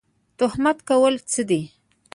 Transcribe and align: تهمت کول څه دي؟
تهمت 0.37 0.77
کول 0.89 1.15
څه 1.31 1.41
دي؟ 1.49 1.61